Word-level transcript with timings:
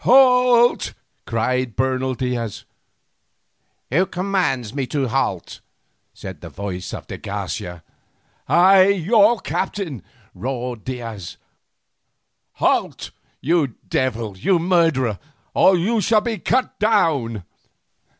"Halt!" 0.03 0.95
cried 1.27 1.75
Bernal 1.75 2.15
Diaz. 2.15 2.65
"Who 3.93 4.07
commands 4.07 4.73
me 4.73 4.87
to 4.87 5.07
halt?" 5.07 5.61
said 6.11 6.41
the 6.41 6.49
voice 6.49 6.91
of 6.91 7.05
de 7.05 7.19
Garcia. 7.19 7.83
"I, 8.47 8.87
your 8.87 9.37
captain," 9.41 10.01
roared 10.33 10.85
Diaz. 10.85 11.37
"Halt, 12.53 13.11
you 13.41 13.75
devil, 13.89 14.35
you 14.35 14.57
murderer, 14.57 15.19
or 15.53 15.77
you 15.77 16.01
shall 16.01 16.21
be 16.21 16.39
cut 16.39 16.79
down." 16.79 17.43